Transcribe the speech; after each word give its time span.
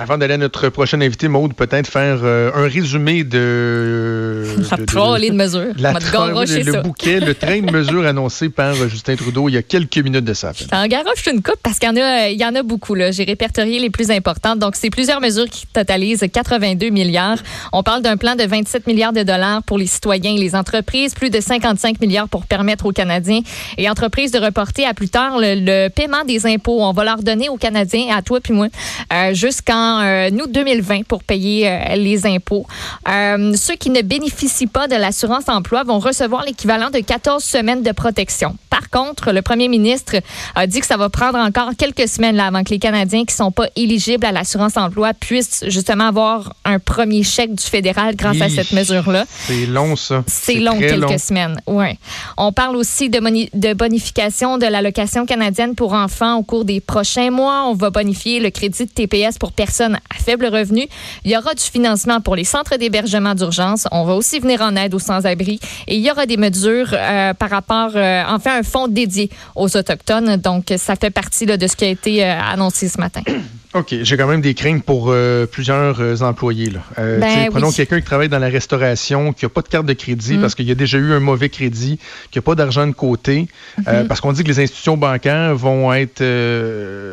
Avant 0.00 0.16
d'aller 0.16 0.34
à 0.34 0.38
notre 0.38 0.68
prochain 0.68 1.00
invité, 1.00 1.26
Maude, 1.26 1.54
peut-être 1.54 1.88
faire 1.88 2.20
euh, 2.22 2.52
un 2.54 2.68
résumé 2.68 3.24
de... 3.24 4.44
La 4.70 4.76
de, 4.76 4.84
trolley 4.84 5.30
de 5.30 5.34
mesures. 5.34 5.72
La 5.76 5.92
garoché 6.12 6.62
le 6.62 6.72
ça. 6.72 6.82
bouquet, 6.82 7.18
le 7.18 7.34
train 7.34 7.60
de 7.60 7.72
mesures 7.72 8.06
annoncé 8.06 8.48
par 8.48 8.74
euh, 8.76 8.88
Justin 8.88 9.16
Trudeau 9.16 9.48
il 9.48 9.54
y 9.54 9.56
a 9.56 9.62
quelques 9.62 9.98
minutes 9.98 10.24
de 10.24 10.34
ça. 10.34 10.52
T'en 10.70 10.86
garoches 10.86 11.26
une 11.26 11.42
coupe 11.42 11.58
parce 11.64 11.80
qu'il 11.80 11.88
y 11.88 11.92
en 11.92 11.96
a, 11.96 12.28
il 12.28 12.40
y 12.40 12.44
en 12.44 12.54
a 12.54 12.62
beaucoup. 12.62 12.94
Là. 12.94 13.10
J'ai 13.10 13.24
répertorié 13.24 13.80
les 13.80 13.90
plus 13.90 14.12
importantes. 14.12 14.60
Donc, 14.60 14.76
c'est 14.76 14.90
plusieurs 14.90 15.20
mesures 15.20 15.48
qui 15.50 15.66
totalisent 15.66 16.24
82 16.32 16.90
milliards. 16.90 17.38
On 17.72 17.82
parle 17.82 18.02
d'un 18.02 18.16
plan 18.16 18.36
de 18.36 18.44
27 18.44 18.86
milliards 18.86 19.12
de 19.12 19.24
dollars 19.24 19.64
pour 19.64 19.78
les 19.78 19.86
citoyens 19.86 20.32
et 20.32 20.38
les 20.38 20.54
entreprises, 20.54 21.14
plus 21.14 21.30
de 21.30 21.40
55 21.40 22.00
milliards 22.00 22.28
pour 22.28 22.46
permettre 22.46 22.86
aux 22.86 22.92
Canadiens 22.92 23.40
et 23.76 23.90
entreprises 23.90 24.30
de 24.30 24.38
reporter 24.38 24.86
à 24.86 24.94
plus 24.94 25.08
tard 25.08 25.38
le, 25.40 25.56
le 25.56 25.88
paiement 25.88 26.24
des 26.24 26.46
impôts. 26.46 26.82
On 26.82 26.92
va 26.92 27.02
leur 27.02 27.22
donner 27.24 27.48
aux 27.48 27.56
Canadiens, 27.56 28.16
à 28.16 28.22
toi 28.22 28.38
puis 28.40 28.54
moi, 28.54 28.68
euh, 29.12 29.34
jusqu'en 29.34 29.87
euh, 30.02 30.30
août 30.30 30.50
2020 30.50 31.04
pour 31.06 31.24
payer 31.24 31.68
euh, 31.68 31.96
les 31.96 32.26
impôts. 32.26 32.66
Euh, 33.08 33.52
ceux 33.56 33.74
qui 33.74 33.90
ne 33.90 34.02
bénéficient 34.02 34.66
pas 34.66 34.88
de 34.88 34.94
l'assurance 34.96 35.48
emploi 35.48 35.84
vont 35.84 35.98
recevoir 35.98 36.44
l'équivalent 36.44 36.90
de 36.90 36.98
14 36.98 37.42
semaines 37.42 37.82
de 37.82 37.92
protection. 37.92 38.56
Par 38.70 38.90
contre, 38.90 39.32
le 39.32 39.42
premier 39.42 39.68
ministre 39.68 40.16
a 40.54 40.66
dit 40.66 40.80
que 40.80 40.86
ça 40.86 40.96
va 40.96 41.08
prendre 41.08 41.38
encore 41.38 41.70
quelques 41.76 42.08
semaines 42.08 42.36
là, 42.36 42.46
avant 42.46 42.64
que 42.64 42.70
les 42.70 42.78
Canadiens 42.78 43.24
qui 43.24 43.34
sont 43.34 43.50
pas 43.50 43.66
éligibles 43.76 44.24
à 44.24 44.32
l'assurance 44.32 44.76
emploi 44.76 45.14
puissent 45.14 45.64
justement 45.68 46.08
avoir 46.08 46.54
un 46.64 46.78
premier 46.78 47.22
chèque 47.22 47.54
du 47.54 47.64
fédéral 47.64 48.16
grâce 48.16 48.40
à 48.40 48.48
cette 48.48 48.72
mesure-là. 48.72 49.24
C'est 49.46 49.66
long, 49.66 49.96
ça. 49.96 50.24
C'est 50.26 50.54
long, 50.54 50.78
quelques 50.78 51.10
long. 51.10 51.18
semaines. 51.18 51.60
Ouais. 51.66 51.98
On 52.36 52.52
parle 52.52 52.76
aussi 52.76 53.10
de 53.10 53.72
bonification 53.74 54.58
de 54.58 54.66
l'allocation 54.66 55.26
canadienne 55.26 55.74
pour 55.74 55.92
enfants 55.92 56.36
au 56.36 56.42
cours 56.42 56.64
des 56.64 56.80
prochains 56.80 57.30
mois. 57.30 57.64
On 57.66 57.74
va 57.74 57.90
bonifier 57.90 58.40
le 58.40 58.50
crédit 58.50 58.84
de 58.84 58.90
TPS 58.90 59.38
pour 59.38 59.52
personnes 59.52 59.77
à 59.84 60.14
faible 60.14 60.46
revenu. 60.46 60.86
Il 61.24 61.30
y 61.30 61.36
aura 61.36 61.54
du 61.54 61.62
financement 61.62 62.20
pour 62.20 62.36
les 62.36 62.44
centres 62.44 62.76
d'hébergement 62.76 63.34
d'urgence. 63.34 63.86
On 63.92 64.04
va 64.04 64.14
aussi 64.14 64.40
venir 64.40 64.60
en 64.62 64.76
aide 64.76 64.94
aux 64.94 64.98
sans-abri. 64.98 65.60
Et 65.86 65.96
il 65.96 66.02
y 66.02 66.10
aura 66.10 66.26
des 66.26 66.36
mesures 66.36 66.90
euh, 66.92 67.34
par 67.34 67.50
rapport, 67.50 67.90
euh, 67.94 68.22
enfin, 68.28 68.58
un 68.58 68.62
fonds 68.62 68.88
dédié 68.88 69.30
aux 69.54 69.76
Autochtones. 69.76 70.36
Donc, 70.36 70.72
ça 70.76 70.96
fait 70.96 71.10
partie 71.10 71.46
de 71.46 71.66
ce 71.66 71.76
qui 71.76 71.84
a 71.84 71.88
été 71.88 72.24
euh, 72.24 72.40
annoncé 72.40 72.88
ce 72.88 72.98
matin. 72.98 73.22
OK, 73.74 73.94
j'ai 74.02 74.16
quand 74.16 74.26
même 74.26 74.40
des 74.40 74.54
craintes 74.54 74.82
pour 74.82 75.08
euh, 75.10 75.44
plusieurs 75.44 76.00
euh, 76.00 76.16
employés. 76.22 76.70
Là. 76.70 76.80
Euh, 76.98 77.18
Ben 77.20 77.50
prenons 77.50 77.68
oui. 77.68 77.74
quelqu'un 77.74 78.00
qui 78.00 78.06
travaille 78.06 78.30
dans 78.30 78.38
la 78.38 78.48
restauration, 78.48 79.34
qui 79.34 79.44
n'a 79.44 79.50
pas 79.50 79.60
de 79.60 79.68
carte 79.68 79.84
de 79.84 79.92
crédit 79.92 80.38
Mm. 80.38 80.40
parce 80.40 80.54
qu'il 80.54 80.66
y 80.66 80.70
a 80.70 80.74
déjà 80.74 80.96
eu 80.96 81.12
un 81.12 81.20
mauvais 81.20 81.50
crédit, 81.50 81.98
qui 82.30 82.38
n'a 82.38 82.42
pas 82.42 82.54
d'argent 82.54 82.86
de 82.86 82.92
côté, 82.92 83.46
Mm-hmm. 83.80 84.06
parce 84.06 84.20
qu'on 84.22 84.32
dit 84.32 84.42
que 84.42 84.48
les 84.48 84.60
institutions 84.60 84.96
bancaires 84.96 85.54
vont 85.54 85.92
être, 85.92 86.22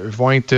vont 0.09 0.31
être 0.31 0.56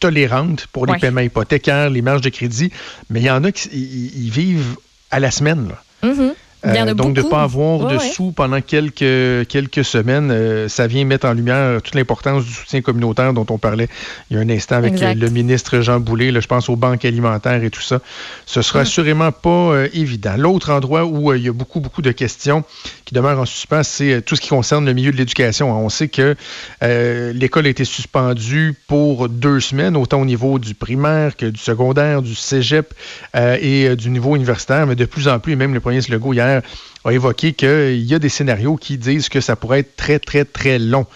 tolérantes 0.00 0.66
pour 0.72 0.86
les 0.86 0.92
Ouais. 0.92 0.98
paiements 0.98 1.20
hypothécaires, 1.20 1.90
les 1.90 2.02
marges 2.02 2.22
de 2.22 2.30
crédit, 2.30 2.72
mais 3.10 3.20
il 3.20 3.26
y 3.26 3.30
en 3.30 3.44
a 3.44 3.52
qui 3.52 4.30
vivent 4.30 4.76
à 5.10 5.20
la 5.20 5.30
semaine. 5.30 5.68
là. 5.68 6.08
Mhm. 6.08 6.32
Euh, 6.64 6.94
donc, 6.94 7.14
de 7.14 7.22
ne 7.22 7.28
pas 7.28 7.42
avoir 7.42 7.86
de 7.86 7.96
Ouais, 7.96 8.08
sous 8.10 8.32
pendant 8.32 8.60
quelques, 8.60 9.46
quelques 9.48 9.84
semaines, 9.84 10.30
euh, 10.32 10.68
ça 10.68 10.86
vient 10.86 11.04
mettre 11.04 11.26
en 11.28 11.32
lumière 11.34 11.80
toute 11.82 11.94
l'importance 11.94 12.44
du 12.44 12.52
soutien 12.52 12.80
communautaire 12.80 13.32
dont 13.32 13.46
on 13.50 13.58
parlait 13.58 13.88
il 14.30 14.36
y 14.36 14.40
a 14.40 14.42
un 14.42 14.48
instant 14.48 14.76
avec 14.76 14.94
Exact. 14.94 15.16
euh, 15.16 15.20
le 15.20 15.30
ministre 15.30 15.80
Jean 15.80 16.00
Boulet. 16.00 16.30
là, 16.32 16.40
je 16.40 16.46
pense 16.48 16.68
aux 16.68 16.74
banques 16.76 17.04
alimentaires 17.04 17.62
et 17.62 17.70
tout 17.70 17.82
ça. 17.82 18.00
Ce 18.46 18.62
sera 18.62 18.80
Mm. 18.80 18.82
assurément 18.82 19.32
pas 19.32 19.48
euh, 19.50 19.88
évident. 19.92 20.34
L'autre 20.36 20.72
endroit 20.72 21.04
où 21.04 21.32
il 21.34 21.42
y 21.42 21.48
a 21.48 21.52
beaucoup, 21.52 21.80
beaucoup 21.80 22.02
de 22.02 22.10
questions 22.10 22.64
qui 23.04 23.14
demeurent 23.14 23.38
en 23.40 23.46
suspens, 23.46 23.82
c'est 23.84 24.22
tout 24.22 24.34
ce 24.34 24.40
qui 24.40 24.48
concerne 24.48 24.84
le 24.86 24.92
milieu 24.92 25.12
de 25.12 25.16
l'éducation. 25.16 25.70
On 25.70 25.88
sait 25.88 26.08
que 26.08 26.34
l'école 26.82 27.66
a 27.66 27.68
été 27.68 27.84
suspendue 27.84 28.74
pour 28.88 29.28
deux 29.28 29.60
semaines, 29.60 29.96
autant 29.96 30.20
au 30.20 30.24
niveau 30.24 30.58
du 30.58 30.74
primaire 30.74 31.36
que 31.36 31.46
du 31.46 31.60
secondaire, 31.60 32.22
du 32.22 32.34
cégep 32.34 32.92
et 33.34 33.94
du 33.96 34.10
niveau 34.10 34.34
universitaire, 34.34 34.86
mais 34.86 34.96
de 34.96 35.04
plus 35.04 35.28
en 35.28 35.38
plus, 35.38 35.52
et 35.52 35.56
même 35.56 35.72
le 35.74 35.80
premier 35.80 36.00
Legault 36.08 36.32
hier 36.32 36.45
a 36.46 37.12
évoqué 37.12 37.52
qu'il 37.52 38.02
y 38.04 38.14
a 38.14 38.18
des 38.18 38.28
scénarios 38.28 38.76
qui 38.76 38.98
disent 38.98 39.28
que 39.28 39.40
ça 39.40 39.56
pourrait 39.56 39.80
être 39.80 39.96
très, 39.96 40.18
très, 40.18 40.44
très 40.44 40.78
long. 40.78 41.06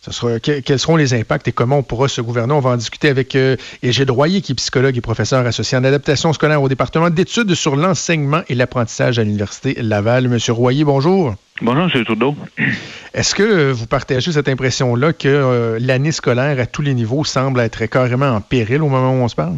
Ce 0.00 0.12
sera, 0.12 0.38
que- 0.38 0.60
quels 0.60 0.78
seront 0.78 0.96
les 0.96 1.12
impacts 1.12 1.48
et 1.48 1.52
comment 1.52 1.78
on 1.78 1.82
pourra 1.82 2.06
se 2.08 2.20
gouverner? 2.20 2.52
On 2.54 2.60
va 2.60 2.70
en 2.70 2.76
discuter 2.76 3.08
avec 3.08 3.34
euh, 3.34 3.56
Royer, 4.08 4.40
qui 4.40 4.52
est 4.52 4.54
psychologue 4.54 4.96
et 4.96 5.00
professeur 5.00 5.44
associé 5.44 5.76
en 5.76 5.84
adaptation 5.84 6.32
scolaire 6.32 6.62
au 6.62 6.68
département 6.68 7.10
d'études 7.10 7.54
sur 7.54 7.76
l'enseignement 7.76 8.42
et 8.48 8.54
l'apprentissage 8.54 9.18
à 9.18 9.24
l'Université 9.24 9.74
Laval. 9.82 10.28
Monsieur 10.28 10.52
Royer, 10.52 10.84
bonjour. 10.84 11.34
Bonjour, 11.60 11.90
M. 11.92 12.04
Trudeau. 12.04 12.36
Est-ce 13.12 13.34
que 13.34 13.72
vous 13.72 13.86
partagez 13.86 14.30
cette 14.32 14.48
impression-là 14.48 15.12
que 15.12 15.28
euh, 15.28 15.78
l'année 15.80 16.12
scolaire 16.12 16.60
à 16.60 16.66
tous 16.66 16.82
les 16.82 16.94
niveaux 16.94 17.24
semble 17.24 17.58
être 17.60 17.84
carrément 17.86 18.30
en 18.30 18.40
péril 18.40 18.82
au 18.82 18.88
moment 18.88 19.10
où 19.10 19.22
on 19.24 19.28
se 19.28 19.34
parle? 19.34 19.56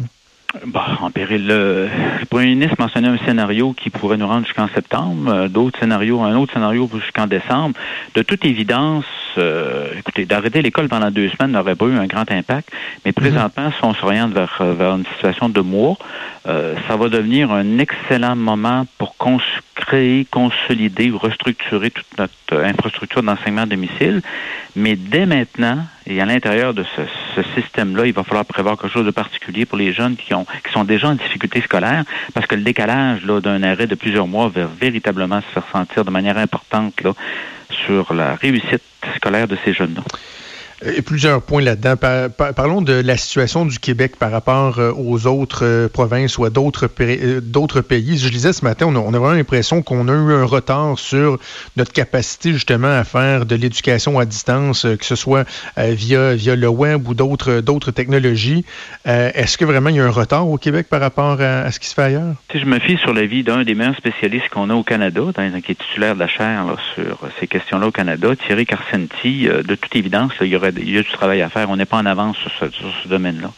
Bon, 0.65 0.81
en 0.99 1.11
péril, 1.11 1.47
le, 1.47 1.87
le 2.19 2.25
premier 2.25 2.47
ministre 2.47 2.75
mentionnait 2.77 3.07
un 3.07 3.17
scénario 3.19 3.73
qui 3.73 3.89
pourrait 3.89 4.17
nous 4.17 4.27
rendre 4.27 4.45
jusqu'en 4.45 4.67
septembre, 4.67 5.31
euh, 5.31 5.47
d'autres 5.47 5.79
scénarios, 5.79 6.21
un 6.21 6.35
autre 6.35 6.53
scénario 6.53 6.89
jusqu'en 6.93 7.25
décembre. 7.25 7.75
De 8.15 8.21
toute 8.21 8.43
évidence, 8.43 9.05
euh, 9.37 9.87
écoutez, 9.97 10.25
d'arrêter 10.25 10.61
l'école 10.61 10.89
pendant 10.89 11.09
deux 11.09 11.29
semaines 11.29 11.51
n'aurait 11.51 11.75
pas 11.75 11.85
eu 11.85 11.97
un 11.97 12.05
grand 12.05 12.29
impact, 12.29 12.69
mais 13.05 13.13
présentement, 13.13 13.71
si 13.71 13.83
on 13.83 13.93
s'oriente 13.93 14.33
vers, 14.33 14.57
euh, 14.59 14.73
vers 14.73 14.95
une 14.95 15.05
situation 15.05 15.47
de 15.47 15.61
mois, 15.61 15.95
euh, 16.47 16.75
ça 16.87 16.97
va 16.97 17.07
devenir 17.07 17.51
un 17.51 17.77
excellent 17.77 18.35
moment 18.35 18.85
pour 18.97 19.15
créer, 19.75 20.25
consolider 20.25 21.11
ou 21.11 21.17
restructurer 21.17 21.91
toute 21.91 22.17
notre 22.17 22.33
euh, 22.53 22.65
infrastructure 22.65 23.23
d'enseignement 23.23 23.61
à 23.61 23.65
domicile. 23.67 24.21
Mais 24.75 24.95
dès 24.95 25.25
maintenant, 25.25 25.85
et 26.11 26.21
à 26.21 26.25
l'intérieur 26.25 26.73
de 26.73 26.83
ce, 26.95 27.41
système-là, 27.55 28.05
il 28.05 28.13
va 28.13 28.23
falloir 28.23 28.45
prévoir 28.45 28.77
quelque 28.77 28.91
chose 28.91 29.05
de 29.05 29.11
particulier 29.11 29.65
pour 29.65 29.77
les 29.77 29.93
jeunes 29.93 30.15
qui, 30.15 30.33
ont, 30.33 30.45
qui 30.45 30.71
sont 30.71 30.83
déjà 30.83 31.07
en 31.07 31.15
difficulté 31.15 31.61
scolaire, 31.61 32.03
parce 32.33 32.47
que 32.47 32.55
le 32.55 32.61
décalage 32.61 33.23
d'un 33.23 33.63
arrêt 33.63 33.87
de 33.87 33.95
plusieurs 33.95 34.27
mois 34.27 34.49
va 34.49 34.65
véritablement 34.65 35.41
se 35.41 35.47
faire 35.47 35.65
sentir 35.71 36.03
de 36.03 36.11
manière 36.11 36.37
importante 36.37 36.93
sur 37.85 38.13
la 38.13 38.35
réussite 38.35 38.83
scolaire 39.15 39.47
de 39.47 39.57
ces 39.63 39.73
jeunes-là. 39.73 40.03
Euh, 40.85 41.01
plusieurs 41.05 41.41
points 41.41 41.61
là-dedans. 41.61 41.95
Par- 41.95 42.29
par- 42.29 42.53
parlons 42.53 42.81
de 42.81 42.93
la 42.93 43.17
situation 43.17 43.65
du 43.65 43.77
Québec 43.79 44.13
par 44.17 44.31
rapport 44.31 44.79
euh, 44.79 44.91
aux 44.95 45.27
autres 45.27 45.63
euh, 45.65 45.87
provinces 45.87 46.37
ou 46.37 46.45
à 46.45 46.49
d'autres 46.49 46.87
euh, 46.99 47.81
pays. 47.81 48.17
Je 48.17 48.29
lisais 48.29 48.53
ce 48.53 48.63
matin, 48.65 48.87
on 48.87 48.95
a, 48.95 49.19
vraiment 49.19 49.33
l'impression 49.33 49.81
qu'on 49.81 50.07
a 50.07 50.11
eu 50.11 50.33
un 50.33 50.45
retard 50.45 50.97
sur 50.97 51.37
notre 51.77 51.93
capacité 51.93 52.53
justement 52.53 52.87
à 52.87 53.03
faire 53.03 53.45
de 53.45 53.55
l'éducation 53.55 54.17
à 54.19 54.25
distance, 54.25 54.87
que 54.99 55.05
ce 55.05 55.15
soit 55.15 55.45
via, 55.77 56.35
le 56.35 56.67
web 56.67 57.07
ou 57.07 57.13
d'autres 57.13 57.91
technologies. 57.91 58.65
Est-ce 59.05 59.57
que 59.57 59.65
vraiment 59.65 59.89
il 59.89 59.97
y 59.97 59.99
a 59.99 60.05
un 60.05 60.09
retard 60.09 60.47
au 60.47 60.57
Québec 60.57 60.87
par 60.89 61.01
rapport 61.01 61.39
à, 61.41 61.71
ce 61.71 61.79
qui 61.79 61.87
se 61.87 61.93
fait 61.93 62.03
ailleurs? 62.03 62.35
Si 62.51 62.59
je 62.59 62.65
me 62.65 62.79
fie 62.79 62.97
sur 62.97 63.13
l'avis 63.13 63.43
d'un 63.43 63.63
des 63.63 63.75
meilleurs 63.75 63.95
spécialistes 63.97 64.49
qu'on 64.49 64.69
a 64.69 64.73
au 64.73 64.83
Canada, 64.83 65.21
dans- 65.35 65.61
qui 65.61 65.71
est 65.73 65.75
titulaire 65.75 66.15
de 66.15 66.19
la 66.19 66.27
chaire 66.27 66.65
sur 66.95 67.19
ces 67.39 67.47
questions-là 67.47 67.87
au 67.87 67.91
Canada, 67.91 68.29
Thierry 68.35 68.65
Carcenti, 68.65 69.45
de 69.47 69.75
toute 69.75 69.95
évidence, 69.95 70.31
il, 70.41 70.47
y 70.47 70.55
aurait, 70.55 70.70
il 70.77 70.89
y 70.91 70.97
a 70.97 71.01
du 71.01 71.09
travail 71.11 71.41
à 71.41 71.49
faire. 71.49 71.69
On 71.69 71.75
n'est 71.75 71.85
pas 71.85 71.97
en 71.97 72.05
avance 72.05 72.37
sur 72.37 72.51
ce, 72.59 72.69
sur 72.71 72.91
ce 73.03 73.07
domaine-là. 73.07 73.51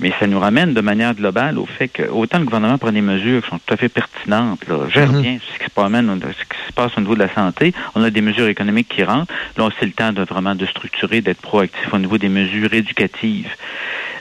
Mais 0.00 0.12
ça 0.18 0.26
nous 0.26 0.40
ramène 0.40 0.72
de 0.74 0.80
manière 0.80 1.14
globale 1.14 1.58
au 1.58 1.66
fait 1.66 1.88
que 1.88 2.02
autant 2.04 2.38
le 2.38 2.44
gouvernement 2.44 2.78
prend 2.78 2.92
des 2.92 3.02
mesures 3.02 3.42
qui 3.42 3.50
sont 3.50 3.58
tout 3.58 3.74
à 3.74 3.76
fait 3.76 3.88
pertinentes, 3.88 4.66
là, 4.66 4.88
gère 4.88 5.12
Mhm. 5.12 5.22
bien 5.22 5.38
ce 5.52 5.58
qui, 5.58 5.64
se 5.64 5.70
passe, 5.70 5.90
ce 5.92 6.44
qui 6.44 6.66
se 6.66 6.72
passe 6.72 6.92
au 6.96 7.00
niveau 7.00 7.14
de 7.14 7.20
la 7.20 7.32
santé, 7.32 7.74
on 7.94 8.02
a 8.02 8.10
des 8.10 8.22
mesures 8.22 8.48
économiques 8.48 8.88
qui 8.88 9.04
rentrent. 9.04 9.32
Là, 9.56 9.68
c'est 9.78 9.86
le 9.86 9.92
temps 9.92 10.12
de 10.12 10.22
vraiment 10.22 10.54
de 10.54 10.66
structurer, 10.66 11.20
d'être 11.20 11.40
proactif 11.42 11.92
au 11.92 11.98
niveau 11.98 12.18
des 12.18 12.28
mesures 12.30 12.72
éducatives 12.72 13.50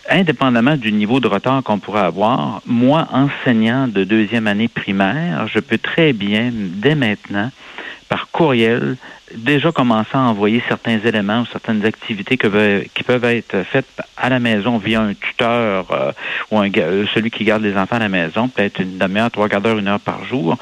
indépendamment 0.10 0.76
du 0.76 0.92
niveau 0.92 1.20
de 1.20 1.28
retard 1.28 1.64
qu'on 1.64 1.80
pourrait 1.80 2.02
avoir, 2.02 2.62
moi, 2.66 3.08
enseignant 3.14 3.88
de 3.88 4.04
deuxième 4.04 4.48
année 4.48 4.68
primaire, 4.68 5.48
je 5.48 5.60
peux 5.60 5.78
très 5.78 6.12
bien, 6.12 6.50
dès 6.52 6.96
maintenant, 6.96 7.50
par 8.10 8.28
courriel 8.42 8.98
déjà 9.36 9.72
commencer 9.72 10.10
à 10.14 10.20
envoyer 10.20 10.62
certains 10.68 11.00
éléments 11.00 11.42
ou 11.42 11.46
certaines 11.46 11.86
activités 11.86 12.38
qui 12.38 13.04
peuvent 13.04 13.26
être 13.26 13.64
faites 13.64 13.86
à 14.18 14.30
la 14.30 14.40
maison 14.40 14.78
via 14.78 15.02
un 15.02 15.14
tuteur 15.14 15.88
euh, 15.92 16.12
ou 16.52 16.60
un, 16.60 16.70
euh, 16.78 17.06
celui 17.14 17.32
qui 17.32 17.44
garde 17.44 17.64
les 17.64 17.76
enfants 17.78 17.96
à 17.96 18.00
la 18.00 18.10
maison, 18.10 18.48
peut-être 18.48 18.80
une 18.80 18.98
demi-heure, 18.98 19.32
trois 19.32 19.50
quarts 19.50 19.62
d'heure, 19.62 19.78
une 19.78 19.88
heure 19.88 20.00
par 20.00 20.26
jour, 20.26 20.58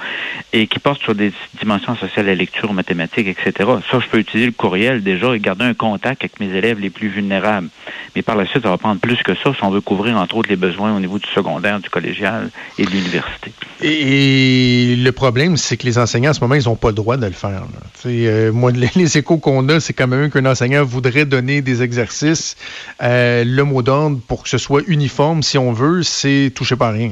et 0.53 0.67
qui 0.67 0.79
porte 0.79 1.01
sur 1.01 1.15
des 1.15 1.33
dimensions 1.59 1.95
sociales, 1.95 2.27
la 2.27 2.35
lecture, 2.35 2.73
mathématiques, 2.73 3.27
etc. 3.27 3.69
Ça, 3.89 3.99
je 3.99 4.07
peux 4.07 4.19
utiliser 4.19 4.47
le 4.47 4.53
courriel 4.53 5.03
déjà 5.03 5.35
et 5.35 5.39
garder 5.39 5.65
un 5.65 5.73
contact 5.73 6.21
avec 6.21 6.39
mes 6.39 6.55
élèves 6.55 6.79
les 6.79 6.89
plus 6.89 7.09
vulnérables. 7.09 7.69
Mais 8.15 8.21
par 8.21 8.35
la 8.35 8.45
suite, 8.45 8.63
ça 8.63 8.69
va 8.69 8.77
prendre 8.77 8.99
plus 8.99 9.21
que 9.23 9.35
ça 9.35 9.53
si 9.53 9.63
on 9.63 9.69
veut 9.69 9.81
couvrir, 9.81 10.17
entre 10.17 10.37
autres, 10.37 10.49
les 10.49 10.55
besoins 10.55 10.95
au 10.95 10.99
niveau 10.99 11.19
du 11.19 11.29
secondaire, 11.29 11.79
du 11.79 11.89
collégial 11.89 12.49
et 12.77 12.85
de 12.85 12.89
l'université. 12.89 13.51
Et, 13.81 14.95
le 14.97 15.11
problème, 15.11 15.57
c'est 15.57 15.77
que 15.77 15.85
les 15.85 15.97
enseignants, 15.97 16.31
à 16.31 16.33
ce 16.33 16.41
moment, 16.41 16.55
ils 16.55 16.65
n'ont 16.65 16.75
pas 16.75 16.89
le 16.89 16.95
droit 16.95 17.17
de 17.17 17.25
le 17.25 17.31
faire. 17.31 17.63
Euh, 18.05 18.51
moi, 18.51 18.71
les 18.95 19.17
échos 19.17 19.37
qu'on 19.37 19.67
a, 19.69 19.79
c'est 19.79 19.93
quand 19.93 20.07
même 20.07 20.29
qu'un 20.29 20.45
enseignant 20.45 20.83
voudrait 20.83 21.25
donner 21.25 21.61
des 21.61 21.83
exercices. 21.83 22.55
Euh, 23.01 23.43
le 23.45 23.63
mot 23.63 23.81
d'ordre, 23.81 24.19
pour 24.27 24.43
que 24.43 24.49
ce 24.49 24.57
soit 24.57 24.81
uniforme, 24.87 25.43
si 25.43 25.57
on 25.57 25.71
veut, 25.71 26.03
c'est 26.03 26.51
toucher 26.55 26.75
pas 26.75 26.91
rien. 26.91 27.11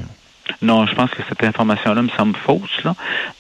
Non, 0.62 0.88
je 0.88 0.96
pense 0.96 1.12
que 1.12 1.22
cette 1.28 1.44
information-là 1.44 2.02
me 2.02 2.10
semble 2.10 2.36
fausse, 2.36 2.82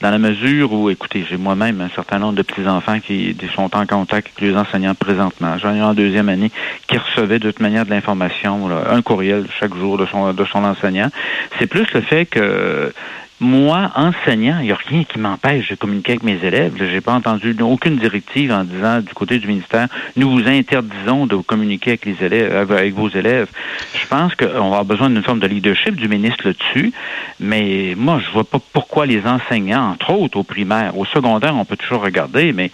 dans 0.01 0.11
la 0.11 0.17
mesure 0.19 0.73
où, 0.73 0.89
écoutez, 0.89 1.25
j'ai 1.27 1.37
moi-même 1.37 1.79
un 1.81 1.89
certain 1.89 2.19
nombre 2.19 2.35
de 2.35 2.41
petits-enfants 2.41 2.99
qui 2.99 3.35
sont 3.55 3.75
en 3.75 3.85
contact 3.85 4.27
avec 4.27 4.41
les 4.41 4.55
enseignants 4.55 4.93
présentement. 4.93 5.57
J'en 5.57 5.73
ai 5.73 5.81
en 5.81 5.93
deuxième 5.93 6.27
année 6.29 6.51
qui 6.87 6.97
recevaient 6.97 7.39
de 7.39 7.49
toute 7.49 7.61
manière 7.61 7.85
de 7.85 7.91
l'information, 7.91 8.69
un 8.69 9.01
courriel 9.01 9.47
chaque 9.57 9.73
jour 9.75 9.97
de 9.97 10.05
son 10.45 10.63
enseignant. 10.63 11.09
C'est 11.57 11.67
plus 11.67 11.91
le 11.93 12.01
fait 12.01 12.25
que 12.25 12.93
moi, 13.39 13.92
enseignant, 13.95 14.57
il 14.60 14.66
n'y 14.66 14.72
a 14.72 14.75
rien 14.75 15.04
qui 15.04 15.19
m'empêche 15.19 15.69
de 15.69 15.75
communiquer 15.75 16.13
avec 16.13 16.24
mes 16.24 16.44
élèves. 16.44 16.74
Je 16.78 16.86
n'ai 16.86 17.01
pas 17.01 17.13
entendu 17.13 17.56
aucune 17.62 17.98
directive 17.98 18.51
en 18.51 18.63
disant 18.63 19.00
du 19.00 19.13
côté 19.13 19.38
du 19.38 19.48
ministère, 19.48 19.88
nous 20.16 20.31
vous 20.31 20.48
interdisons 20.48 21.28
de 21.28 21.36
communiquer 21.36 21.92
avec 21.92 22.06
les 22.06 22.25
élèves, 22.25 22.51
euh, 22.51 22.78
avec 22.78 22.95
vos 22.95 23.10
élèves. 23.10 23.48
Je 23.94 24.07
pense 24.07 24.34
qu'on 24.34 24.48
va 24.48 24.66
avoir 24.66 24.86
besoin 24.86 25.12
d'une 25.12 25.22
forme 25.22 25.39
de 25.39 25.48
leadership 25.48 25.95
du 25.95 26.07
ministre 26.07 26.48
là-dessus, 26.48 26.92
mais 27.39 27.94
moi, 27.95 28.19
je 28.25 28.31
vois 28.31 28.44
pas 28.44 28.60
pourquoi 28.74 29.06
les 29.06 29.22
enseignants, 29.28 29.92
entre 29.92 30.12
autres 30.13 30.38
au 30.38 30.44
primaire, 30.44 30.98
au 30.98 31.06
secondaire, 31.06 31.56
on 31.56 31.66
peut 31.66 31.78
toujours 31.78 32.01
regarder, 32.01 32.54
mais 32.54 32.72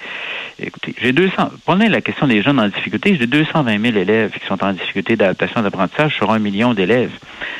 écoutez, 0.60 0.96
j'ai 1.02 1.12
200, 1.12 1.50
prenez 1.66 1.90
la 1.90 2.00
question 2.00 2.26
des 2.26 2.42
jeunes 2.42 2.60
en 2.60 2.68
difficulté, 2.68 3.18
j'ai 3.20 3.28
220 3.28 3.82
000 3.82 3.98
élèves 3.98 4.32
qui 4.32 4.46
sont 4.48 4.64
en 4.64 4.72
difficulté 4.72 5.18
d'adaptation 5.18 5.62
d'apprentissage 5.62 6.16
sur 6.16 6.32
un 6.32 6.40
million 6.40 6.74
d'élèves. 6.74 7.12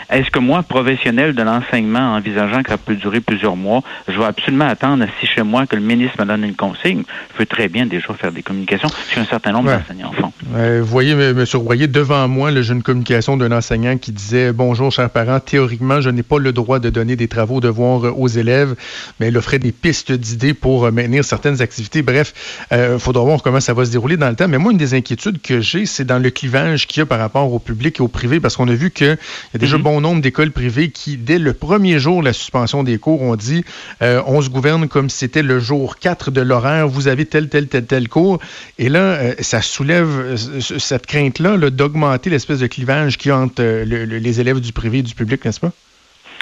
Est-ce 0.10 0.32
que 0.32 0.40
moi, 0.40 0.64
professionnel 0.64 1.34
de 1.34 1.44
l'enseignement, 1.44 2.16
envisageant 2.16 2.64
que 2.64 2.72
peut 2.94 3.00
durer 3.00 3.20
plusieurs 3.22 3.56
mois, 3.56 3.82
je 4.08 4.18
vais 4.18 4.26
absolument 4.26 4.68
attendre 4.68 5.06
si 5.20 5.28
chez 5.28 5.44
moi 5.44 5.66
que 5.66 5.76
le 5.76 5.82
ministre 5.82 6.20
me 6.20 6.26
donne 6.26 6.44
une 6.44 6.56
consigne? 6.56 7.04
Je 7.32 7.38
peux 7.38 7.46
très 7.46 7.68
bien 7.68 7.86
déjà 7.86 8.14
faire 8.14 8.32
des 8.32 8.44
communications 8.44 8.90
sur 9.10 9.22
un 9.22 9.26
certain 9.26 9.52
nombre 9.52 9.72
d'enseignants 9.72 10.12
font. 10.12 10.32
vous 10.54 10.86
voyez, 10.86 11.12
M. 11.12 11.44
Royer, 11.54 11.88
devant 11.88 12.28
moi, 12.28 12.52
j'ai 12.62 12.74
une 12.74 12.84
communication 12.84 13.38
d'un 13.38 13.52
enseignant 13.52 13.98
qui 13.98 14.12
disait 14.12 14.54
Bonjour, 14.54 14.92
chers 14.92 15.10
parents, 15.10 15.40
théoriquement, 15.40 16.02
je 16.02 16.10
n'ai 16.10 16.24
pas 16.24 16.40
le 16.40 16.52
droit 16.52 16.80
de 16.80 16.90
donner 16.90 17.16
des 17.16 17.28
travaux, 17.28 17.60
devoirs 17.60 18.18
aux 18.20 18.28
élèves, 18.28 18.76
mais 19.20 19.30
il 19.30 19.38
offrait 19.38 19.60
des 19.60 19.72
pistes 19.72 20.12
d'idées 20.12 20.54
pour 20.54 20.92
maintenir 20.92 21.24
certaines 21.24 21.62
activités. 21.62 22.02
Bref, 22.02 22.34
il 22.72 22.78
euh, 22.78 23.00
faudra 23.00 23.24
voir 23.24 23.42
comment 23.42 23.60
ça 23.60 23.74
va 23.74 23.86
se 23.86 23.92
dérouler 23.92 24.18
dans 24.18 24.30
le 24.30 24.36
temps. 24.36 24.48
Mais 24.48 24.58
moi, 24.58 24.72
une 24.72 24.78
des 24.78 24.94
inquiétudes 24.94 25.42
que 25.42 25.62
j'ai, 25.62 25.86
c'est 25.86 26.06
dans 26.06 26.20
le 26.20 26.30
clivage 26.30 26.88
qu'il 26.88 27.00
y 27.00 27.04
a 27.04 27.06
par 27.06 27.20
rapport 27.20 27.52
au 27.52 27.60
public 27.60 28.00
et 28.00 28.04
au 28.04 28.08
privé, 28.08 28.40
parce 28.40 28.56
qu'on 28.56 28.68
a 28.68 28.74
vu 28.74 28.92
qu'il 28.92 29.08
y 29.08 29.56
a 29.56 29.58
déjà 29.58 29.78
mhm. 29.78 29.84
bon 29.84 30.02
nombre 30.02 30.22
d'écoles 30.22 30.52
privées 30.52 30.90
qui, 30.90 31.18
dès 31.18 31.40
le 31.40 31.54
premier 31.54 32.00
jour 32.00 32.22
de 32.22 32.26
la 32.26 32.34
suspension 32.34 32.83
des 32.84 32.98
cours, 32.98 33.22
ont 33.22 33.36
dit 33.36 33.64
euh, 34.02 34.22
on 34.26 34.42
se 34.42 34.50
gouverne 34.50 34.88
comme 34.88 35.10
si 35.10 35.20
c'était 35.20 35.42
le 35.42 35.60
jour 35.60 35.98
4 35.98 36.32
de 36.32 36.42
l'horaire, 36.42 36.88
vous 36.88 37.08
avez 37.08 37.26
tel, 37.26 37.50
tel, 37.50 37.68
tel, 37.68 37.86
tel 37.86 38.10
cours. 38.10 38.40
Et 38.78 38.90
là, 38.90 39.00
euh, 39.00 39.36
ça 39.40 39.62
soulève 39.62 40.36
cette 40.60 41.06
crainte-là 41.06 41.58
d'augmenter 41.70 42.30
l'espèce 42.30 42.60
de 42.60 42.68
clivage 42.68 43.18
qui 43.18 43.32
entre 43.32 43.64
les 43.64 44.42
élèves 44.42 44.60
du 44.60 44.74
privé 44.74 45.00
et 45.00 45.04
du 45.04 45.16
public, 45.16 45.44
n'est-ce 45.46 45.60
pas? 45.60 45.72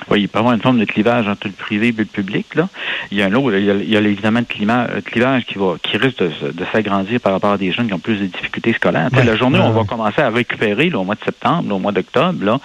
Oui, 0.10 0.22
il 0.22 0.28
peut 0.28 0.40
y 0.40 0.40
avoir 0.40 0.54
une 0.54 0.62
forme 0.62 0.80
de 0.80 0.86
clivage 0.86 1.28
entre 1.28 1.48
le 1.48 1.54
privé 1.54 1.90
et 1.90 1.92
le 1.92 2.06
public. 2.06 2.56
Là. 2.56 2.68
Il 3.12 3.18
y 3.18 3.22
a 3.22 3.28
un 3.28 3.34
autre, 3.34 3.56
il 3.56 3.90
y 3.90 3.98
a, 3.98 4.00
évidemment 4.00 4.40
le 4.40 5.02
clivage 5.02 5.46
qui 5.46 5.58
va 5.58 5.76
qui 5.82 5.98
risque 5.98 6.20
de, 6.20 6.66
s'agrandir 6.72 7.20
par 7.20 7.34
rapport 7.34 7.52
à 7.52 7.58
des 7.58 7.72
jeunes 7.72 7.88
qui 7.88 7.94
ont 7.94 8.00
plus 8.00 8.18
de 8.18 8.26
difficultés 8.26 8.74
scolaires. 8.74 9.10
la 9.12 9.36
journée 9.36 9.60
on 9.60 9.72
va 9.72 9.84
commencer 9.84 10.22
à 10.22 10.30
récupérer 10.30 10.92
au 10.94 11.04
mois 11.04 11.16
de 11.16 11.24
septembre, 11.24 11.74
au 11.74 11.80
mois 11.80 11.92
d'octobre, 11.92 12.44
là, 12.44 12.60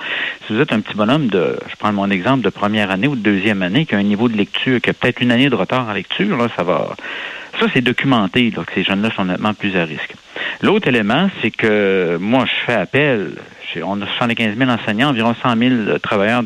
si 0.46 0.54
vous 0.54 0.60
êtes 0.60 0.72
un 0.72 0.80
petit 0.80 0.96
bonhomme 0.96 1.28
de, 1.28 1.58
je 1.68 1.76
prends 1.76 1.92
mon 1.92 2.10
exemple 2.10 2.42
de 2.42 2.50
première 2.50 2.90
année 2.90 3.08
ou 3.08 3.16
de 3.16 3.20
deuxième 3.20 3.62
année, 3.62 3.84
qui 3.84 3.94
a 3.94 3.98
un 3.98 4.02
niveau 4.02 4.28
de 4.28 4.36
lecture, 4.36 4.80
qui 4.80 4.90
a 4.90 4.92
peut-être 4.92 5.20
une 5.20 5.32
année 5.32 5.50
de 5.50 5.54
retard 5.54 5.88
en 5.88 5.92
lecture, 5.92 6.36
là, 6.36 6.48
ça 6.56 6.62
va. 6.62 6.96
Ça, 7.60 7.66
c'est 7.72 7.80
documenté 7.80 8.52
là, 8.54 8.64
que 8.64 8.72
ces 8.74 8.82
jeunes-là 8.82 9.10
sont 9.14 9.24
nettement 9.24 9.54
plus 9.54 9.76
à 9.76 9.84
risque. 9.84 10.14
L'autre 10.62 10.88
élément, 10.88 11.28
c'est 11.40 11.50
que 11.50 12.18
moi, 12.20 12.44
je 12.44 12.66
fais 12.66 12.78
appel 12.78 13.32
on 13.84 14.00
a 14.02 14.06
75 14.06 14.56
000 14.56 14.70
enseignants, 14.70 15.10
environ 15.10 15.34
100 15.42 15.56
000 15.56 15.98
travailleurs 16.02 16.42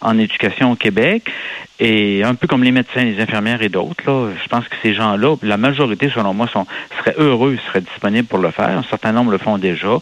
en 0.00 0.18
éducation 0.18 0.72
au 0.72 0.76
Québec. 0.76 1.30
Et 1.78 2.24
un 2.24 2.34
peu 2.34 2.46
comme 2.46 2.64
les 2.64 2.72
médecins, 2.72 3.04
les 3.04 3.20
infirmières 3.20 3.60
et 3.60 3.68
d'autres, 3.68 4.02
là, 4.06 4.30
je 4.42 4.48
pense 4.48 4.66
que 4.66 4.76
ces 4.82 4.94
gens-là, 4.94 5.36
la 5.42 5.58
majorité, 5.58 6.08
selon 6.08 6.32
moi, 6.32 6.46
sont, 6.46 6.66
seraient 6.98 7.16
heureux, 7.18 7.58
seraient 7.66 7.82
disponibles 7.82 8.26
pour 8.26 8.38
le 8.38 8.50
faire. 8.50 8.70
Un 8.70 8.82
certain 8.84 9.12
nombre 9.12 9.30
le 9.32 9.36
font 9.36 9.58
déjà. 9.58 9.98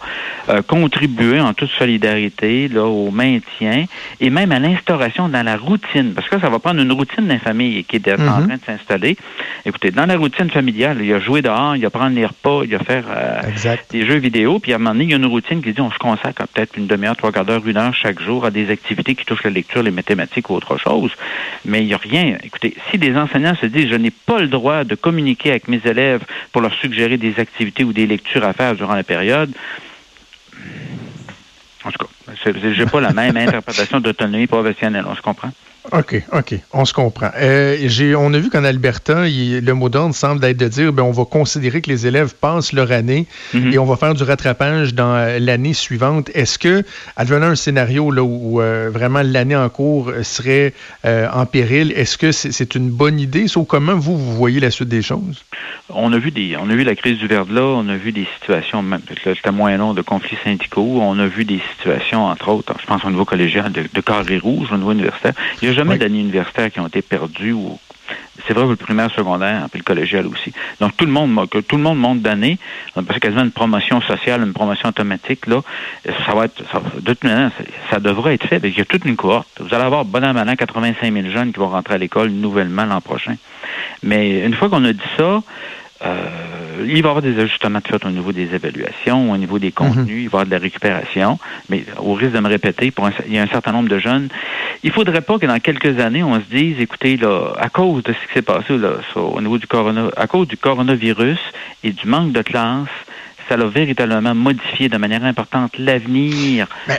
Euh, 0.51 0.63
contribuer 0.63 1.41
en 1.41 1.53
toute 1.53 1.71
solidarité 1.71 2.69
là, 2.69 2.85
au 2.85 3.11
maintien 3.11 3.87
et 4.21 4.31
même 4.31 4.53
à 4.53 4.61
l'instauration 4.61 5.29
dans 5.29 5.43
la 5.43 5.57
routine. 5.57 6.13
Parce 6.15 6.29
que 6.29 6.39
ça 6.39 6.49
va 6.49 6.61
prendre 6.61 6.81
une 6.81 6.93
routine 6.93 7.27
d'un 7.27 7.41
famille 7.41 7.83
qui 7.83 7.97
est 7.97 8.09
en 8.09 8.17
mm-hmm. 8.19 8.47
train 8.47 8.57
de 8.57 8.65
s'installer. 8.65 9.17
Écoutez, 9.67 9.91
dans 9.91 10.07
la 10.07 10.17
routine 10.17 10.51
familiale, 10.51 10.99
il 11.01 11.07
y 11.07 11.13
a 11.13 11.19
jouer 11.19 11.43
dehors, 11.43 11.75
il 11.75 11.83
y 11.83 11.87
a 11.87 11.91
prendre 11.91 12.15
les 12.15 12.27
repas, 12.27 12.61
il 12.63 12.71
y 12.71 12.77
a 12.77 12.79
faire 12.79 13.05
euh, 13.09 13.43
des 13.91 14.07
jeux 14.07 14.19
vidéo. 14.19 14.61
Puis 14.61 14.73
à 14.73 14.77
un 14.77 14.79
moment 14.79 14.93
donné, 14.93 15.05
il 15.05 15.11
y 15.11 15.15
a 15.15 15.17
une 15.17 15.27
routine 15.27 15.61
qui 15.61 15.73
dit 15.73 15.81
on 15.81 15.91
se 15.91 15.99
consacre 15.99 16.43
peut-être 16.55 16.77
une 16.77 16.87
demi-heure, 16.87 17.17
trois 17.17 17.33
quarts 17.33 17.45
d'heure, 17.45 17.67
une 17.67 17.77
heure 17.77 17.95
chaque 17.95 18.21
jour 18.21 18.45
à 18.45 18.51
des 18.51 18.71
activités 18.71 19.15
qui 19.15 19.25
touchent 19.25 19.45
la 19.45 19.51
lecture, 19.51 19.83
les 19.83 19.91
mathématiques 19.91 20.49
ou 20.51 20.55
autre 20.55 20.79
chose. 20.79 21.11
Mais 21.65 21.81
il 21.81 21.87
n'y 21.87 21.95
a 21.95 21.99
rien. 21.99 22.39
Écoutez, 22.43 22.77
si 22.91 22.99
des 22.99 23.17
enseignants 23.17 23.57
se 23.57 23.67
disent 23.67 23.89
je 23.89 23.97
n'ai 23.97 24.11
pas 24.11 24.41
le 24.41 24.49
droit 24.49 24.85
de 24.85 24.95
communiquer 24.95 25.51
avec 25.51 25.69
mes 25.69 25.81
élèves 25.85 26.23
pour 26.53 26.63
leur 26.63 26.73
suggérer 26.75 27.17
des 27.17 27.39
activités 27.39 27.85
ou 27.85 27.93
des 27.93 28.07
lectures 28.07 28.45
à 28.45 28.53
faire 28.53 28.75
durant 28.75 28.95
la 28.95 29.03
période, 29.03 29.53
en 31.85 31.91
tout 31.91 32.07
cas, 32.07 32.33
je 32.45 32.83
n'ai 32.83 32.87
pas 32.87 33.01
la 33.01 33.13
même 33.13 33.37
interprétation 33.49 34.01
d'autonomie 34.01 34.47
professionnelle, 34.47 35.05
on 35.07 35.15
se 35.15 35.23
comprend? 35.23 35.51
OK, 35.93 36.23
OK, 36.33 36.55
on 36.73 36.87
se 36.87 36.95
comprend. 36.95 37.31
Euh, 37.37 38.15
on 38.17 38.33
a 38.33 38.39
vu 38.39 38.49
qu'en 38.49 38.65
Alberta, 38.65 39.25
le 39.27 39.73
mot 39.73 39.91
d'ordre 39.91 40.15
semble 40.15 40.43
être 40.47 40.57
de 40.57 40.67
dire 40.67 40.95
ben, 40.95 41.03
on 41.03 41.11
va 41.11 41.27
considérer 41.27 41.83
que 41.83 41.91
les 41.91 42.07
élèves 42.07 42.35
passent 42.35 42.73
leur 42.73 42.91
année 42.91 43.27
mhm. 43.53 43.73
et 43.73 43.79
on 43.79 43.85
va 43.85 43.97
faire 43.97 44.15
du 44.15 44.23
rattrapage 44.23 44.95
dans 44.95 45.15
euh, 45.15 45.39
l'année 45.39 45.75
suivante. 45.75 46.31
Est-ce 46.33 46.59
que, 46.59 46.85
advenant 47.17 47.49
un 47.49 47.55
scénario 47.55 48.11
là, 48.11 48.23
où 48.23 48.63
euh, 48.63 48.89
vraiment 48.91 49.21
l'année 49.23 49.57
en 49.57 49.69
cours 49.69 50.11
serait 50.23 50.73
en 51.05 51.45
péril, 51.45 51.93
est-ce 51.93 52.17
que 52.17 52.33
c'est 52.33 52.75
une 52.75 52.89
bonne 52.89 53.21
idée? 53.21 53.45
Ou 53.57 53.65
comment 53.65 53.95
vous, 53.95 54.17
vous 54.17 54.35
voyez 54.37 54.61
la 54.61 54.71
suite 54.71 54.89
des 54.89 55.03
choses? 55.03 55.45
On 55.91 56.13
a 56.15 56.19
vu 56.19 56.31
des, 56.31 56.57
on 56.59 56.71
a 56.71 56.75
vu 56.75 56.85
la 56.85 56.95
crise 56.95 57.19
du 57.19 57.27
verre 57.27 57.45
là, 57.45 57.63
on 57.63 57.89
a 57.89 57.97
vu 57.97 58.13
des 58.13 58.27
situations, 58.39 58.83
même 58.83 59.01
c'était 59.23 59.51
moyen 59.53 59.77
long 59.77 59.93
de 59.93 60.01
conflits 60.01 60.39
syndicaux, 60.43 60.99
on 61.01 61.19
a 61.19 61.27
vu 61.27 61.45
des 61.45 61.61
situations, 61.77 62.25
entre 62.25 62.49
autres, 62.49 62.75
je 62.81 62.87
pense 62.87 63.05
au 63.05 63.11
niveau 63.11 63.27
collégial, 63.27 63.71
de, 63.71 63.85
de 63.93 64.01
carré 64.01 64.39
rouge 64.39 64.69
au 64.73 64.77
niveau 64.77 64.93
universitaire. 64.93 65.35
Il 65.61 65.74
jamais 65.75 65.99
d'années 65.99 66.21
universitaires 66.21 66.71
qui 66.71 66.81
ont 66.81 66.87
été 66.87 67.03
perdues 67.03 67.53
ou 67.53 67.79
c'est 68.47 68.53
vrai 68.53 68.65
pour 68.65 68.71
le 68.71 68.77
primaire, 68.77 69.11
secondaire, 69.11 69.67
puis 69.71 69.79
le 69.79 69.85
collégial 69.85 70.27
aussi. 70.27 70.53
Donc 70.81 70.97
tout 70.97 71.07
le 71.07 71.13
monde, 71.13 71.49
que 71.49 71.59
tout 71.59 71.77
le 71.77 71.83
monde 71.83 71.99
monte 71.99 72.21
d'année, 72.21 72.59
c'est 72.95 73.21
quasiment 73.21 73.43
une 73.43 73.53
promotion 73.53 74.01
sociale, 74.03 74.43
une 74.43 74.53
promotion 74.53 74.89
automatique 74.89 75.47
là. 75.47 75.63
Ça 76.27 76.35
va 76.35 76.47
être, 76.47 76.63
ça, 76.71 76.83
de 77.01 77.13
toute 77.13 77.25
manière, 77.25 77.51
ça 77.91 78.01
devrait 78.01 78.35
être 78.35 78.47
fait. 78.47 78.61
Il 78.63 78.77
y 78.77 78.81
a 78.81 78.85
toute 78.85 79.05
une 79.05 79.17
cohorte. 79.17 79.49
Vous 79.61 79.75
allez 79.75 79.85
avoir 79.85 80.05
bon 80.05 80.25
an, 80.25 80.57
85 80.57 81.13
000 81.13 81.29
jeunes 81.31 81.53
qui 81.53 81.61
vont 81.61 81.69
rentrer 81.69 81.95
à 81.95 81.99
l'école 81.99 82.31
nouvellement 82.31 82.85
l'an 82.85 83.01
prochain. 83.01 83.37
Mais 84.03 84.41
une 84.45 84.55
fois 84.55 84.69
qu'on 84.69 84.85
a 84.85 84.93
dit 84.93 85.01
ça, 85.17 85.43
euh, 86.05 86.29
il 86.81 86.91
va 86.91 86.97
y 86.97 86.99
avoir 86.99 87.23
des 87.23 87.39
ajustements 87.39 87.81
de 87.81 87.89
fait 87.89 88.05
au 88.05 88.11
niveau 88.11 88.33
des 88.33 88.55
évaluations, 88.55 89.31
au 89.31 89.37
niveau 89.37 89.59
des 89.59 89.73
contenus, 89.73 90.25
il 90.25 90.29
va 90.29 90.39
y 90.39 90.43
avoir 90.43 90.47
de 90.47 90.51
la 90.51 90.59
récupération, 90.59 91.39
mais 91.69 91.85
au 91.99 92.15
risque 92.15 92.33
de 92.33 92.41
me 92.41 92.49
répéter, 92.49 92.91
pour 92.91 93.09
il 93.27 93.35
y 93.35 93.39
a 93.39 93.43
un 93.43 93.47
certain 93.47 93.73
nombre 93.73 93.89
de 93.89 93.99
jeunes, 93.99 94.29
il 94.83 94.89
ne 94.89 94.93
faudrait 94.93 95.21
pas 95.21 95.39
que 95.39 95.47
dans 95.47 95.59
quelques 95.61 95.99
années, 96.01 96.23
on 96.23 96.35
se 96.37 96.47
dise, 96.51 96.81
écoutez, 96.81 97.17
là, 97.17 97.53
à 97.59 97.69
cause 97.69 98.03
de 98.03 98.13
ce 98.13 98.27
qui 98.27 98.35
s'est 98.35 98.43
passé 98.43 98.77
là, 98.77 98.95
au 99.17 99.41
niveau 99.41 99.59
du 99.59 99.67
corona, 99.67 100.11
à 100.17 100.27
cause 100.27 100.49
du 100.49 100.57
coronavirus 100.57 101.39
et 101.83 101.93
du 101.93 102.07
manque 102.07 102.33
de 102.33 102.43
classe, 102.43 102.89
ça 103.49 103.55
a 103.55 103.67
véritablement 103.67 104.35
modifié 104.35 104.89
de 104.89 104.97
manière 104.97 105.25
importante 105.25 105.77
l'avenir 105.79 106.67
ben, 106.87 106.97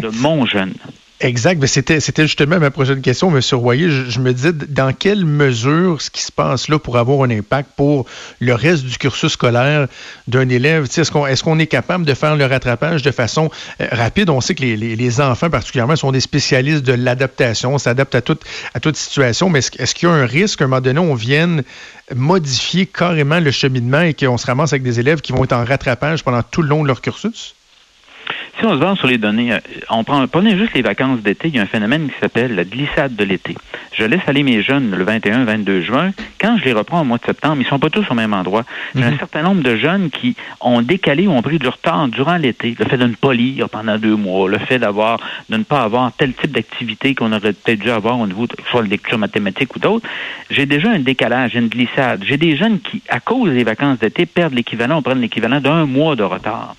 de 0.00 0.08
mon 0.20 0.44
jeune. 0.46 0.74
Exact. 1.20 1.60
Mais 1.60 1.68
c'était, 1.68 2.00
c'était 2.00 2.24
justement 2.24 2.58
ma 2.58 2.70
prochaine 2.70 3.00
question, 3.00 3.34
M. 3.34 3.40
Royer. 3.52 3.88
Je, 3.88 4.18
me 4.18 4.34
disais, 4.34 4.52
dans 4.52 4.92
quelle 4.92 5.24
mesure 5.24 6.02
ce 6.02 6.10
qui 6.10 6.22
se 6.22 6.32
passe 6.32 6.68
là 6.68 6.78
pour 6.78 6.98
avoir 6.98 7.22
un 7.22 7.30
impact 7.30 7.70
pour 7.76 8.06
le 8.40 8.54
reste 8.54 8.84
du 8.84 8.98
cursus 8.98 9.32
scolaire 9.32 9.86
d'un 10.26 10.48
élève? 10.48 10.84
Est-ce 10.84 11.10
qu'on, 11.10 11.26
est-ce 11.26 11.58
est 11.58 11.66
capable 11.66 12.04
de 12.04 12.14
faire 12.14 12.34
le 12.36 12.44
rattrapage 12.46 13.02
de 13.02 13.12
façon 13.12 13.50
euh, 13.80 13.86
rapide? 13.92 14.28
On 14.28 14.40
sait 14.40 14.56
que 14.56 14.64
les, 14.64 15.20
enfants, 15.20 15.50
particulièrement, 15.50 15.94
sont 15.94 16.10
des 16.10 16.20
spécialistes 16.20 16.82
de 16.82 16.92
l'adaptation, 16.92 17.78
s'adaptent 17.78 18.16
à 18.16 18.20
toute, 18.20 18.42
à 18.74 18.80
toute 18.80 18.96
situation. 18.96 19.48
Mais 19.50 19.60
est-ce, 19.60 19.94
qu'il 19.94 20.08
y 20.08 20.12
a 20.12 20.14
un 20.14 20.26
risque 20.26 20.58
qu'à 20.58 20.64
un 20.64 20.68
moment 20.68 20.80
donné, 20.80 20.98
on 20.98 21.14
vienne 21.14 21.62
modifier 22.14 22.86
carrément 22.86 23.38
le 23.38 23.52
cheminement 23.52 24.00
et 24.00 24.14
qu'on 24.14 24.36
se 24.36 24.46
ramasse 24.46 24.72
avec 24.72 24.82
des 24.82 24.98
élèves 24.98 25.20
qui 25.20 25.32
vont 25.32 25.44
être 25.44 25.52
en 25.52 25.64
rattrapage 25.64 26.24
pendant 26.24 26.42
tout 26.42 26.60
le 26.60 26.68
long 26.68 26.82
de 26.82 26.88
leur 26.88 27.00
cursus? 27.00 27.54
Si 28.58 28.64
on 28.64 28.74
se 28.74 28.78
base 28.78 28.98
sur 28.98 29.08
les 29.08 29.18
données, 29.18 29.52
euh, 29.52 29.58
on 29.90 30.04
prend, 30.04 30.26
prenez 30.28 30.56
juste 30.56 30.74
les 30.74 30.82
vacances 30.82 31.20
d'été, 31.20 31.48
il 31.48 31.56
y 31.56 31.58
a 31.58 31.62
un 31.62 31.66
phénomène 31.66 32.08
qui 32.08 32.14
s'appelle 32.20 32.54
la 32.54 32.64
glissade 32.64 33.16
de 33.16 33.24
l'été. 33.24 33.56
Je 33.96 34.04
laisse 34.04 34.20
aller 34.28 34.44
mes 34.44 34.62
jeunes 34.62 34.94
le 34.94 35.04
21-22 35.04 35.80
juin. 35.80 36.10
Quand 36.40 36.56
je 36.58 36.64
les 36.64 36.72
reprends 36.72 37.00
au 37.00 37.04
mois 37.04 37.18
de 37.18 37.24
septembre, 37.24 37.56
ils 37.60 37.66
sont 37.66 37.80
pas 37.80 37.90
tous 37.90 38.04
au 38.10 38.14
même 38.14 38.32
endroit. 38.32 38.64
J'ai 38.94 39.02
un 39.02 39.10
mhm. 39.10 39.18
certain 39.18 39.42
nombre 39.42 39.62
de 39.62 39.76
jeunes 39.76 40.10
qui 40.10 40.36
ont 40.60 40.82
décalé 40.82 41.26
ou 41.26 41.32
ont 41.32 41.42
pris 41.42 41.58
du 41.58 41.66
retard 41.66 42.06
durant 42.08 42.36
l'été. 42.36 42.76
Le 42.78 42.84
fait 42.84 42.96
de 42.96 43.06
ne 43.06 43.14
pas 43.14 43.34
lire 43.34 43.68
pendant 43.68 43.98
deux 43.98 44.16
mois, 44.16 44.48
le 44.48 44.58
fait 44.58 44.78
d'avoir, 44.78 45.18
de 45.48 45.56
ne 45.56 45.64
pas 45.64 45.82
avoir 45.82 46.12
tel 46.12 46.32
type 46.32 46.52
d'activité 46.52 47.14
qu'on 47.14 47.32
aurait 47.32 47.52
peut-être 47.52 47.80
dû 47.80 47.90
avoir 47.90 48.20
au 48.20 48.26
niveau 48.26 48.46
de 48.46 48.54
soit 48.70 48.82
la 48.82 48.88
lecture 48.88 49.18
mathématique 49.18 49.74
ou 49.74 49.80
d'autres. 49.80 50.08
J'ai 50.50 50.66
déjà 50.66 50.90
un 50.90 51.00
décalage, 51.00 51.54
une 51.54 51.68
glissade. 51.68 52.22
J'ai 52.24 52.36
des 52.36 52.56
jeunes 52.56 52.78
qui, 52.80 53.02
à 53.08 53.18
cause 53.18 53.50
des 53.50 53.64
vacances 53.64 53.98
d'été, 53.98 54.26
perdent 54.26 54.54
l'équivalent, 54.54 55.02
prend 55.02 55.14
l'équivalent 55.14 55.60
d'un 55.60 55.86
mois 55.86 56.14
de 56.14 56.22
retard. 56.22 56.76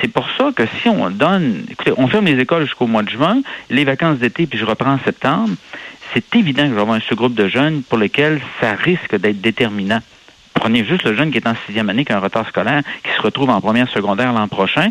C'est 0.00 0.08
pour 0.08 0.28
ça 0.36 0.50
que 0.54 0.64
si 0.80 0.88
on 0.88 1.10
donne, 1.10 1.64
écoutez, 1.70 1.92
on 1.96 2.08
ferme 2.08 2.26
les 2.26 2.38
écoles 2.38 2.64
jusqu'au 2.64 2.86
mois 2.86 3.02
de 3.02 3.10
juin, 3.10 3.42
les 3.70 3.84
vacances 3.84 4.18
d'été, 4.18 4.46
puis 4.46 4.58
je 4.58 4.64
reprends 4.64 4.92
en 4.92 4.98
septembre, 5.04 5.50
c'est 6.12 6.34
évident 6.36 6.64
que 6.64 6.70
je 6.70 6.74
vais 6.74 6.80
avoir 6.80 6.96
un 6.96 7.00
sous-groupe 7.00 7.34
de 7.34 7.48
jeunes 7.48 7.82
pour 7.82 7.98
lesquels 7.98 8.40
ça 8.60 8.72
risque 8.74 9.16
d'être 9.16 9.40
déterminant. 9.40 10.00
Prenez 10.54 10.84
juste 10.84 11.04
le 11.04 11.14
jeune 11.14 11.30
qui 11.30 11.38
est 11.38 11.46
en 11.46 11.54
sixième 11.66 11.88
année, 11.88 12.04
qui 12.04 12.12
a 12.12 12.16
un 12.16 12.20
retard 12.20 12.46
scolaire, 12.48 12.82
qui 13.02 13.10
se 13.16 13.22
retrouve 13.22 13.50
en 13.50 13.60
première 13.60 13.88
secondaire 13.88 14.32
l'an 14.32 14.48
prochain, 14.48 14.90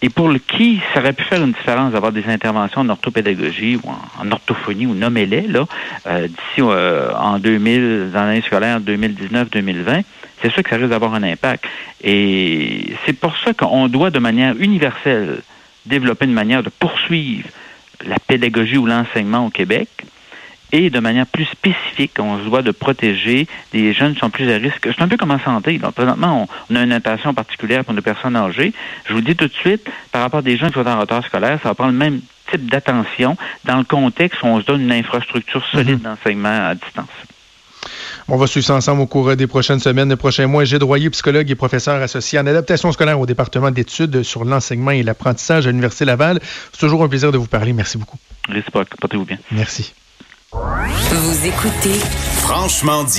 et 0.00 0.10
pour 0.10 0.28
le 0.28 0.38
qui 0.38 0.80
ça 0.94 1.00
aurait 1.00 1.12
pu 1.12 1.24
faire 1.24 1.42
une 1.42 1.52
différence 1.52 1.92
d'avoir 1.92 2.12
des 2.12 2.24
interventions 2.28 2.82
en 2.82 2.88
orthopédagogie 2.88 3.76
ou 3.82 3.90
en, 4.20 4.30
orthophonie 4.30 4.86
ou 4.86 4.94
nommez-les, 4.94 5.48
là, 5.48 5.64
euh, 6.06 6.28
d'ici 6.28 6.60
euh, 6.60 7.10
en 7.14 7.38
2000, 7.38 8.10
dans 8.12 8.24
l'année 8.24 8.42
scolaire 8.42 8.80
2019-2020, 8.80 10.04
c'est 10.42 10.52
sûr 10.52 10.62
que 10.62 10.70
ça 10.70 10.76
risque 10.76 10.90
d'avoir 10.90 11.14
un 11.14 11.22
impact. 11.22 11.64
Et 12.02 12.92
c'est 13.04 13.12
pour 13.12 13.36
ça 13.38 13.52
qu'on 13.54 13.88
doit 13.88 14.10
de 14.10 14.18
manière 14.18 14.54
universelle 14.58 15.42
développer 15.86 16.26
une 16.26 16.32
manière 16.32 16.62
de 16.62 16.70
poursuivre 16.70 17.48
la 18.06 18.16
pédagogie 18.18 18.78
ou 18.78 18.86
l'enseignement 18.86 19.46
au 19.46 19.50
Québec. 19.50 19.88
Et 20.70 20.90
de 20.90 21.00
manière 21.00 21.26
plus 21.26 21.46
spécifique, 21.46 22.12
on 22.18 22.38
se 22.38 22.44
doit 22.44 22.60
de 22.60 22.72
protéger 22.72 23.46
des 23.72 23.94
jeunes 23.94 24.12
qui 24.12 24.20
sont 24.20 24.28
plus 24.28 24.52
à 24.52 24.58
risque. 24.58 24.86
C'est 24.94 25.02
un 25.02 25.08
peu 25.08 25.16
comme 25.16 25.30
en 25.30 25.38
santé. 25.38 25.78
Donc, 25.78 25.94
présentement, 25.94 26.46
on, 26.68 26.76
a 26.76 26.82
une 26.82 26.92
intention 26.92 27.32
particulière 27.32 27.86
pour 27.86 27.94
nos 27.94 28.02
personnes 28.02 28.36
âgées. 28.36 28.74
Je 29.06 29.14
vous 29.14 29.22
dis 29.22 29.34
tout 29.34 29.48
de 29.48 29.54
suite, 29.54 29.88
par 30.12 30.20
rapport 30.20 30.40
à 30.40 30.42
des 30.42 30.58
jeunes 30.58 30.68
qui 30.68 30.74
sont 30.74 30.86
en 30.86 31.00
retard 31.00 31.24
scolaire, 31.24 31.58
ça 31.62 31.70
va 31.70 31.74
prendre 31.74 31.92
le 31.92 31.98
même 31.98 32.20
type 32.50 32.68
d'attention 32.68 33.38
dans 33.64 33.78
le 33.78 33.84
contexte 33.84 34.42
où 34.42 34.46
on 34.46 34.60
se 34.60 34.66
donne 34.66 34.82
une 34.82 34.92
infrastructure 34.92 35.64
solide 35.68 36.00
mm-hmm. 36.00 36.02
d'enseignement 36.02 36.68
à 36.68 36.74
distance. 36.74 37.08
On 38.30 38.36
va 38.36 38.46
suivre 38.46 38.66
ça 38.66 38.74
ensemble 38.74 39.00
au 39.00 39.06
cours 39.06 39.34
des 39.36 39.46
prochaines 39.46 39.80
semaines, 39.80 40.10
des 40.10 40.16
prochains 40.16 40.46
mois. 40.46 40.64
Gilles 40.64 40.78
Droyer, 40.78 41.08
psychologue 41.08 41.50
et 41.50 41.54
professeur 41.54 42.02
associé 42.02 42.38
en 42.38 42.46
adaptation 42.46 42.92
scolaire 42.92 43.18
au 43.18 43.24
département 43.24 43.70
d'études 43.70 44.22
sur 44.22 44.44
l'enseignement 44.44 44.90
et 44.90 45.02
l'apprentissage 45.02 45.66
à 45.66 45.70
l'Université 45.70 46.04
Laval. 46.04 46.38
C'est 46.72 46.80
toujours 46.80 47.02
un 47.02 47.08
plaisir 47.08 47.32
de 47.32 47.38
vous 47.38 47.46
parler. 47.46 47.72
Merci 47.72 47.96
beaucoup. 47.96 48.18
Réciproque. 48.46 48.90
Portez-vous 49.00 49.24
bien. 49.24 49.38
Merci. 49.50 49.94
Vous 50.52 51.46
écoutez 51.46 51.98
Franchement 52.42 53.04
dit. 53.04 53.16